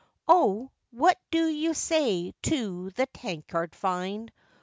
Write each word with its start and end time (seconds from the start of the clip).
Oh! 0.27 0.71
what 0.89 1.19
do 1.29 1.47
you 1.47 1.75
say 1.75 2.33
to 2.41 2.89
the 2.89 3.05
tankard 3.05 3.75
fine? 3.75 4.29